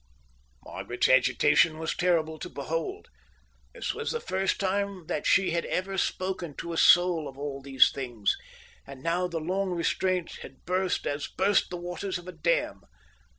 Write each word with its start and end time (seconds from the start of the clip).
Margaret's 0.65 1.07
agitation 1.07 1.77
was 1.77 1.95
terrible 1.95 2.39
to 2.39 2.49
behold. 2.49 3.09
This 3.71 3.93
was 3.93 4.11
the 4.11 4.19
first 4.19 4.59
time 4.59 5.05
that 5.05 5.27
she 5.27 5.51
had 5.51 5.63
ever 5.65 5.95
spoken 5.95 6.55
to 6.55 6.73
a 6.73 6.77
soul 6.77 7.27
of 7.27 7.37
all 7.37 7.61
these 7.61 7.91
things, 7.91 8.35
and 8.87 9.03
now 9.03 9.27
the 9.27 9.39
long 9.39 9.69
restraint 9.69 10.37
had 10.41 10.65
burst 10.65 11.05
as 11.05 11.27
burst 11.27 11.69
the 11.69 11.77
waters 11.77 12.17
of 12.17 12.27
a 12.27 12.31
dam. 12.33 12.81